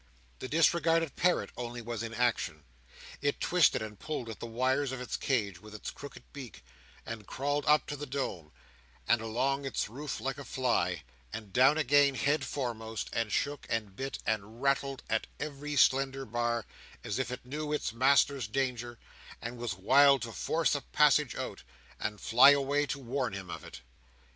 The 0.39 0.47
disregarded 0.47 1.15
parrot 1.15 1.51
only 1.55 1.79
was 1.79 2.01
in 2.01 2.11
action. 2.11 2.63
It 3.21 3.39
twisted 3.39 3.83
and 3.83 3.99
pulled 3.99 4.29
at 4.31 4.39
the 4.39 4.47
wires 4.47 4.91
of 4.91 4.99
its 4.99 5.15
cage, 5.15 5.61
with 5.61 5.75
its 5.75 5.91
crooked 5.91 6.23
beak, 6.33 6.63
and 7.05 7.27
crawled 7.27 7.67
up 7.67 7.85
to 7.85 7.95
the 7.95 8.07
dome, 8.07 8.51
and 9.07 9.21
along 9.21 9.63
its 9.63 9.89
roof 9.89 10.19
like 10.19 10.39
a 10.39 10.43
fly, 10.43 11.03
and 11.31 11.53
down 11.53 11.77
again 11.77 12.15
head 12.15 12.43
foremost, 12.45 13.11
and 13.13 13.31
shook, 13.31 13.67
and 13.69 13.95
bit, 13.95 14.17
and 14.25 14.63
rattled 14.63 15.03
at 15.07 15.27
every 15.39 15.75
slender 15.75 16.25
bar, 16.25 16.65
as 17.03 17.19
if 17.19 17.29
it 17.29 17.45
knew 17.45 17.71
its 17.71 17.93
master's 17.93 18.47
danger, 18.47 18.97
and 19.39 19.57
was 19.59 19.75
wild 19.75 20.23
to 20.23 20.31
force 20.31 20.73
a 20.73 20.81
passage 20.81 21.35
out, 21.35 21.61
and 21.99 22.19
fly 22.19 22.49
away 22.49 22.87
to 22.87 22.97
warn 22.97 23.33
him 23.33 23.51
of 23.51 23.63
it. 23.63 23.81